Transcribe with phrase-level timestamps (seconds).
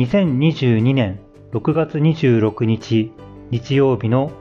[0.00, 1.20] 2022年
[1.52, 3.12] 6月26日
[3.50, 4.32] 日曜日の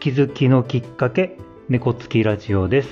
[0.00, 1.38] 気づきのきっかけ
[1.68, 2.88] 猫つきラジオです。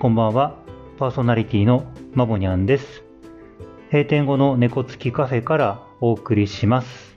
[0.00, 0.56] こんばんは、
[0.98, 1.84] パーソナリティの
[2.14, 3.04] まぼにゃんです。
[3.92, 7.16] 閉店後の猫つきカフェからお送りします。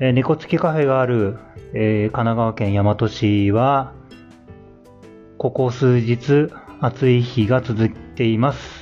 [0.00, 1.38] えー、猫つきカフェがある、
[1.74, 3.92] えー、神奈川県大和市は、
[5.38, 6.48] ここ数日
[6.80, 8.81] 暑い日が続いています。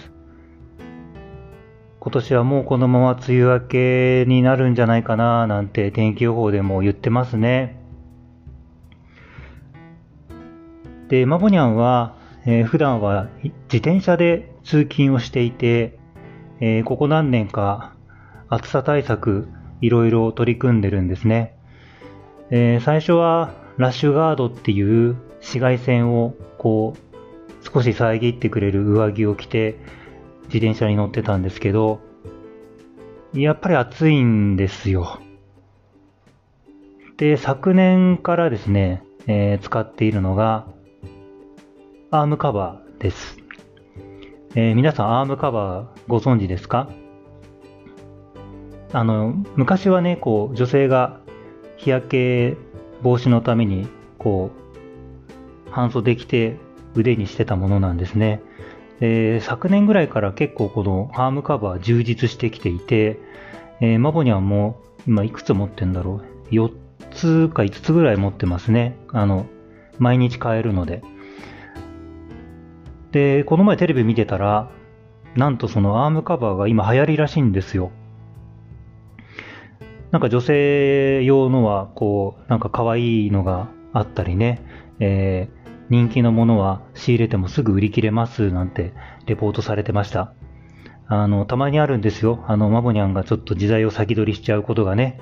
[2.03, 7.79] 今年はもうこのまま梅雨明けになるんじゃないかななんて天気予報でも言ってますね。
[11.09, 15.99] で、マボニャンは、えー、普段は自転車で通勤をしていて、
[16.61, 17.93] えー、ここ何年か
[18.49, 19.49] 暑さ対策
[19.83, 21.55] いろいろ取り組んでるんですね。
[22.51, 27.01] えー、最初はラッシュガードっていう紫外線をこう
[27.63, 29.77] 少し遮ってくれる上着を着て
[30.53, 32.01] 自転車に乗ってたんですけど、
[33.33, 35.21] やっぱり暑いんですよ。
[37.17, 40.67] で、昨年からですね、えー、使っているのが
[42.11, 43.39] アームカバーです。
[44.57, 46.91] えー、皆さんアームカバーご存知ですか？
[48.93, 51.21] あの、昔はね、こう、女性が
[51.77, 52.57] 日焼け
[53.03, 53.87] 防止のために、
[54.19, 54.51] こ
[55.69, 56.57] う、半袖着て
[56.97, 58.43] 腕にしてたものなんですね。
[59.01, 63.19] で昨年ぐらいから結構このアームカバー充実してきていて、
[63.81, 66.21] えー、マボニャンも今いくつ持ってんだろ
[66.51, 66.71] う ?4
[67.11, 68.97] つか5つぐらい持ってますね。
[69.13, 69.47] あの、
[69.99, 71.03] 毎日買えるので。
[73.13, 74.71] で、この前テレビ見てたら、
[75.35, 77.91] なんとそのアームカバーが今流行りらしいんですよ。
[80.11, 84.61] なんか女性用のは、こう、なんか可愛いのがあったりね、
[84.99, 85.60] えー、
[85.91, 88.95] 人気のものは仕入れてもすぐ売り切れますなんて
[89.27, 90.33] レポートされてました。
[91.09, 92.45] あの、たまにあるんですよ。
[92.47, 95.21] あの、マボニャンがちょっと時代を先取りしちゃうことがね。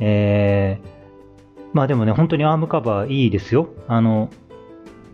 [0.00, 3.68] えー、まあでもね、本当にアームカバーいいですよ。
[3.86, 4.30] あの、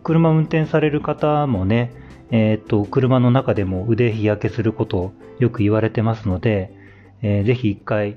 [0.02, 1.92] 車運転される方もね、
[2.30, 6.72] えー、っと、車の中でも腕日焼けすることをよく言われてますので、
[7.20, 8.16] えー、ぜひ一回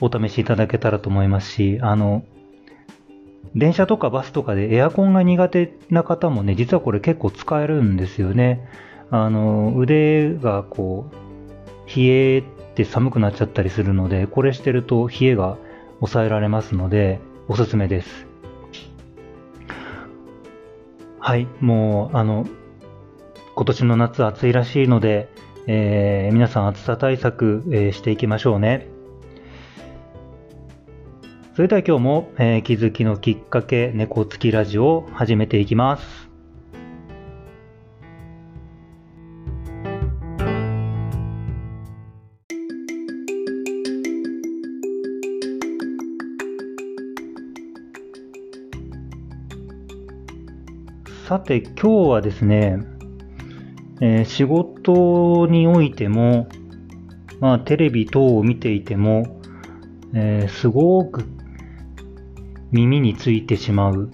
[0.00, 2.22] お試しいただけたらと思いますし、あの、
[3.56, 8.68] 電車とかバスとかでエアコンが苦手な方もね、実はこれ結構使えるんですよね。
[9.10, 12.42] あの、腕がこう、冷え
[12.74, 15.56] て寒くなっちゃったりするので、これしてると冷えが
[15.98, 17.18] 抑えられますので、
[17.48, 18.26] おすすめです。
[21.18, 22.46] はい、もう、あの、
[23.56, 25.28] 今年の夏暑いらしいので、
[25.66, 28.88] えー、皆さん暑さ対策、えー、していきましょうね。
[31.60, 36.30] それでは今日も、えー、気づきのきっかけ猫つきラジオを始めていきます。
[51.28, 52.78] さて今日はですね、
[54.00, 56.48] えー、仕事においても、
[57.38, 59.42] まあ、テレビ等を見ていても、
[60.14, 61.26] えー、すごく
[62.72, 64.10] 耳についてしまう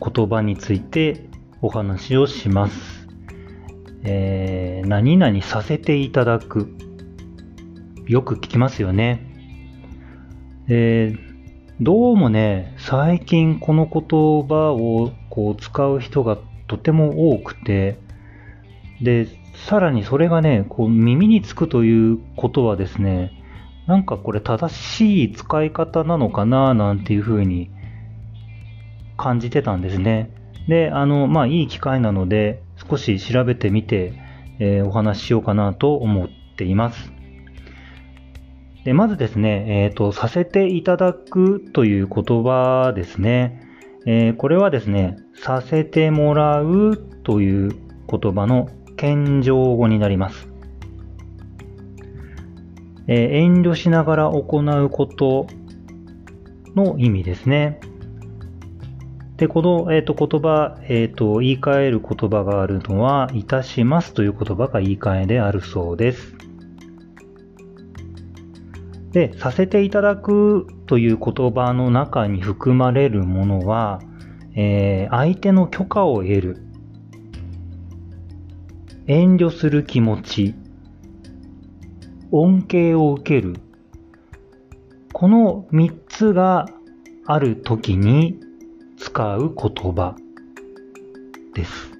[0.00, 1.28] 言葉について
[1.62, 3.06] お話をします。
[4.02, 6.74] えー、何々させていただく。
[8.06, 9.24] よく聞きますよね。
[10.66, 11.18] えー、
[11.80, 14.02] どうもね、最近この言
[14.48, 16.36] 葉をこう使う人が
[16.66, 18.00] とても多くて、
[19.00, 23.37] で、さらにそれがね、こう耳につくということはですね、
[23.88, 27.70] なんかこれ正しい使い方なのかななんていうふうに
[29.16, 30.30] 感じてたんですね。
[30.68, 34.12] で、あの、まあいい機会なので少し調べてみて、
[34.58, 37.10] えー、お話ししようかなと思っています。
[38.84, 43.66] でまずですね、えっ、ー、と、させていただくという言葉ですね。
[44.06, 47.70] えー、これはですね、させてもらうという
[48.06, 48.68] 言葉の
[48.98, 50.57] 謙譲語になります。
[53.08, 55.46] え、遠慮しながら行うこと
[56.76, 57.80] の意味ですね。
[59.38, 66.34] で、この、えーと、言葉、えーと、言い換える言葉があるのは、いたしますという言葉が言い換えであるそうです。
[69.12, 74.00] で、させていただくという言葉の中に含まれるものは、
[74.54, 76.62] えー、相手の許可を得る。
[79.06, 80.54] 遠慮する気持ち、
[82.30, 83.56] 恩恵を受ける。
[85.12, 86.66] この3つが
[87.26, 88.38] ある時に
[88.98, 90.16] 使う言葉
[91.54, 91.92] です。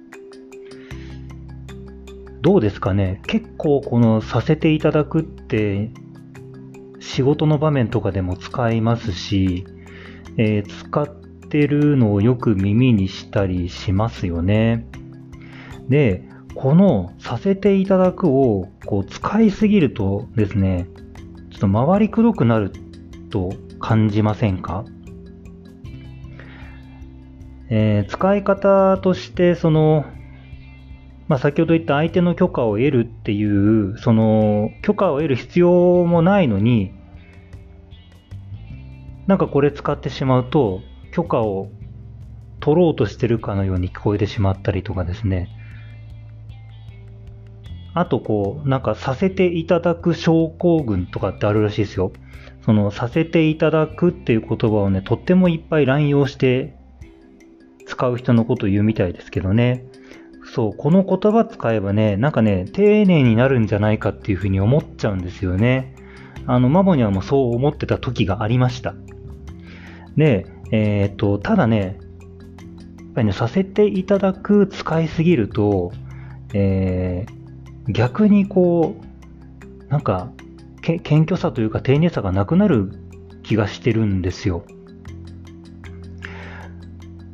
[2.41, 3.21] どうですかね？
[3.27, 5.91] 結構このさせていただくって
[6.99, 9.65] 仕事の場面とかでも使いますし、
[10.37, 11.09] えー、使っ
[11.49, 14.85] てるのをよく耳にしたりしますよね。
[15.89, 20.87] で、このさせていただくをこう使いすぎるとですね、
[21.51, 22.71] ちょっと回りくどくなる
[23.29, 24.83] と感じませんか？
[27.69, 30.05] えー、使い方として、その、
[31.27, 36.91] まあ、先ほど言った相手の許可を得るっていう、その許可を得る必要もないのに、
[39.27, 40.81] なんかこれ使ってしまうと、
[41.13, 41.69] 許可を
[42.59, 45.49] 取ろうとしてるかのように聞こえてしまったりとかですね。
[47.93, 52.11] あとこう、なんかさせていただく症候群とかってあるらしいですよ。
[52.65, 56.75] そのさせていただくっていう言葉をね、とってもいっぱい乱用して
[57.85, 59.85] 使う人のことを言うみたいですけどね。
[60.53, 65.95] そう、この言葉使えばね、なんかね、丁寧になるんじゃないかっていうふうに思っちゃうんですよね。
[66.45, 68.95] あの、マモにはもうそう思ってた時がありました。
[70.17, 75.91] で、えー、っと、ただね、やっぱりね、させていただく使いすぎると、
[76.53, 77.38] えー、
[77.89, 80.31] 逆にこう、なんか、
[80.81, 82.91] 謙虚さというか丁寧さがなくなる
[83.43, 84.63] 気がしてるんですよ。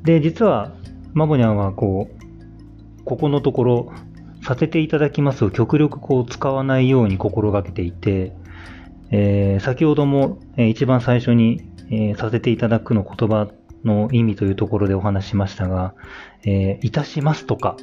[0.03, 0.73] で、実は、
[1.13, 3.91] マボニャンはこう、ここのところ、
[4.43, 8.31] させていただきますを極力こう使わないように心がけていて、
[9.09, 13.49] えー、先ほども、え、一番最初に、えー、させていただくの言葉
[13.83, 15.95] の意味というところでお話しましたが、
[16.45, 17.75] えいたしますとか、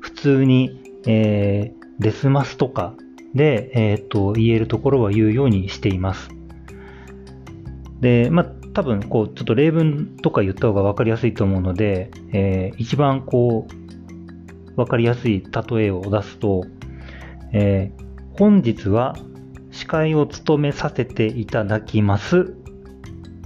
[0.00, 2.94] 普通に、えですますとか
[3.34, 6.28] で、えっと言えるところは言うようにしています。
[8.00, 16.64] で、まあ、多分こうちょっと例文とか言った方が分かりやすいと思うので、えー、一番こう分かりやすい例えを出すと、
[17.52, 19.16] えー、本日は
[19.70, 22.54] 司会を務めさせていただきます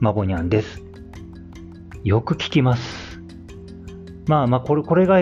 [0.00, 0.82] マボニャンです。
[2.04, 3.20] よく聞きます。
[4.26, 5.20] まあまあこれこれが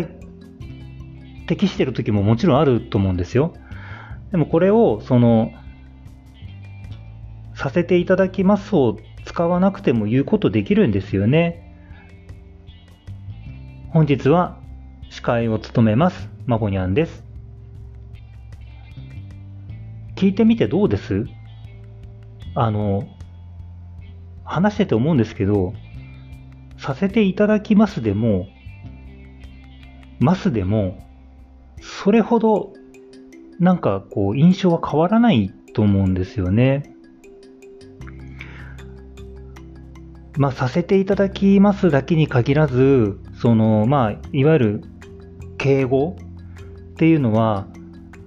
[1.46, 3.54] 適してる時ももちろんあると思うんですよ。
[4.30, 5.52] でもこれをその
[7.54, 11.62] させていただきますを使わなくても言うことできるんですよね。
[13.90, 14.58] 本日は
[15.10, 17.24] 司会を務めます、まこにゃんです。
[20.16, 21.26] 聞いてみてどうです？
[22.54, 23.06] あの、
[24.44, 25.74] 話してて思うんですけど、
[26.78, 28.46] させていただきますでも、
[30.20, 31.05] ますでも、
[32.06, 32.72] それほど、
[33.58, 36.94] なんかこう、印象は変わらないと思うんですよね。
[40.38, 44.84] まあ、させていただきますだけに限らず、その、まあ、いわゆる
[45.58, 46.14] 敬語
[46.90, 47.66] っていうのは、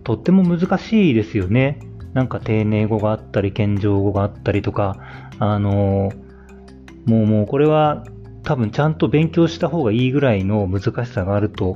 [0.03, 1.79] とっても難しいですよね。
[2.13, 4.97] なんか丁寧語があったり、謙譲語があったりとか、
[5.39, 6.11] あの、
[7.05, 8.03] もうもうこれは
[8.43, 11.75] 多分ちゃんと勉強した方がいいぐらいの難しさがあると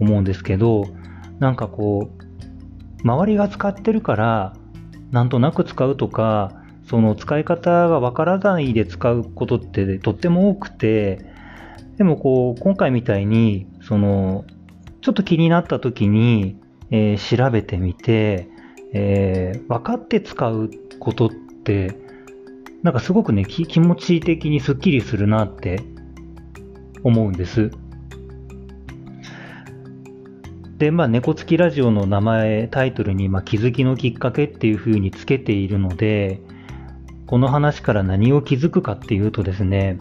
[0.00, 0.86] 思うんですけど、
[1.42, 4.52] なんかこう、周りが使ってるから、
[5.10, 6.52] なんとなく使うとか、
[6.84, 11.26] その使い方がわからないで使うことってとっても多くて、
[11.96, 14.44] でもこう、今回みたいに、その、
[15.00, 16.60] ちょっと気になった時に、
[16.92, 18.48] えー、調べてみて、
[18.92, 20.70] えー、分かって使う
[21.00, 21.30] ことっ
[21.64, 21.98] て、
[22.84, 25.82] なんかすごくね、気持ち的にスッキリするなって
[27.02, 27.72] 思うんです。
[30.82, 36.40] で、まあ、猫つきラジオの名前、タイトルに、まあ、気づきのきっかけっていう風につけているので、
[37.28, 40.00] この話から何を気づくかっていうとですね、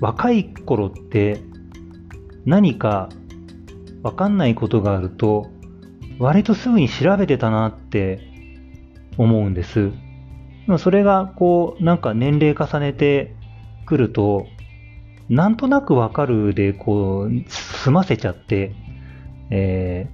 [0.00, 1.42] 若い頃って
[2.46, 3.10] 何か
[4.02, 5.50] わかんないことがあると
[6.18, 8.20] 割とすぐに調べてたなって
[9.18, 9.90] 思うんです。
[10.78, 13.36] それがこうなんか年齢重ねて
[13.84, 14.46] くると
[15.28, 18.74] なんとなくわかるでこう済ませちゃって、
[19.50, 20.08] え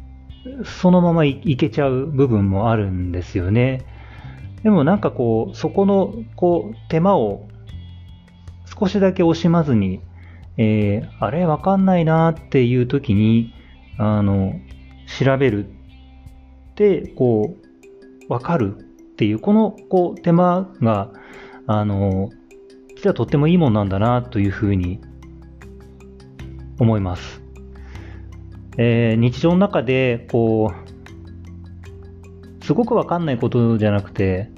[0.45, 3.85] ー、そのままいけちゃう部分もあるんですよね。
[4.65, 7.49] でもなんかこう、そこのこう手間を
[8.79, 10.01] 少しだけ惜しまずに、
[10.57, 13.53] えー、あれわかんないなっていう時に、
[13.99, 14.55] あの、
[15.19, 17.57] 調べるって、こ
[18.29, 18.83] う、わかるっ
[19.17, 21.11] ていう、このこう手間が、
[21.67, 22.31] あの、
[23.05, 24.99] 実はとってもいいもんなんだなというふうに
[26.79, 27.43] 思います。
[28.79, 34.51] えー、日常の中で、こう、すごくわかんないことじゃなくて、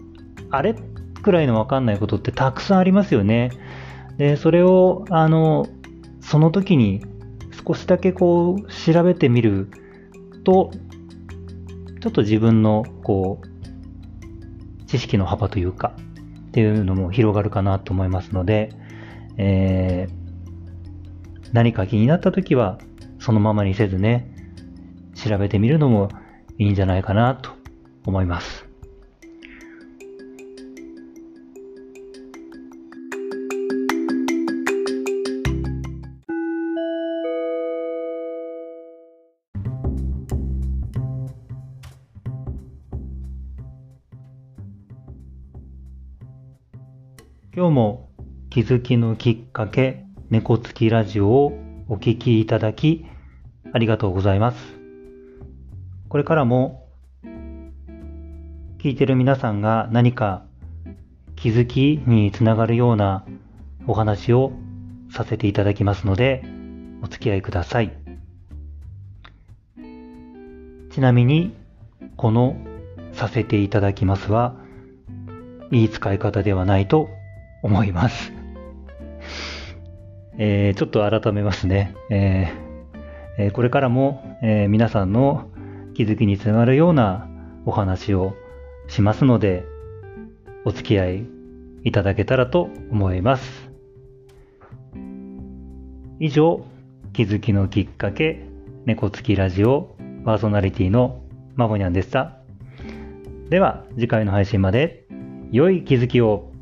[0.52, 3.50] あれくらいのわかんないことってたくさんありますよね。
[4.16, 5.66] で、それを、あの、
[6.20, 7.04] その時に
[7.66, 9.70] 少しだけこう調べてみる
[10.44, 10.70] と、
[12.00, 15.96] ちょっと自分のこう、知識の幅というか、
[16.56, 18.70] っていうのも広がるかなと思いますので、
[19.36, 22.78] えー、何か気になった時は、
[23.18, 24.34] そのままにせずね、
[25.14, 26.08] 調べてみるのも
[26.56, 27.50] いいんじゃないかなと
[28.06, 28.65] 思います。
[47.56, 48.10] 今日も
[48.50, 51.58] 気づきのきっかけ猫つきラジオを
[51.88, 53.06] お聞きいただき
[53.72, 54.58] ありがとうございます。
[56.10, 56.86] これからも
[58.76, 60.44] 聞いてる皆さんが何か
[61.34, 63.24] 気づきにつながるような
[63.86, 64.52] お話を
[65.10, 66.44] させていただきますので
[67.02, 67.90] お付き合いください。
[70.90, 71.56] ちなみに
[72.18, 72.58] この
[73.14, 74.56] させていただきますは
[75.70, 77.15] いい使い方ではないと
[77.66, 78.32] 思います。
[80.38, 81.94] えー、ちょっと改めますね。
[82.10, 85.48] えー、これからも、えー、皆さんの
[85.94, 87.28] 気づきにつながるような
[87.64, 88.34] お話を
[88.88, 89.64] しますので、
[90.64, 91.26] お付き合い
[91.84, 93.70] いただけたらと思います。
[96.18, 96.64] 以上、
[97.12, 98.44] 気づきのきっかけ、
[98.84, 101.22] 猫つきラジオパーソナリティの
[101.56, 102.38] まごにゃんでした。
[103.50, 105.06] では、次回の配信まで
[105.50, 106.52] 良い気づきを。